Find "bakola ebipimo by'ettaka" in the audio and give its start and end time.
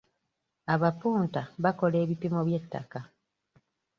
1.63-2.99